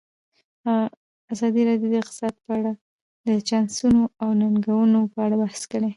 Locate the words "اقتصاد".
2.01-2.35